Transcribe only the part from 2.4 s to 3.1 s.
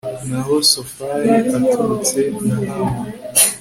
nahama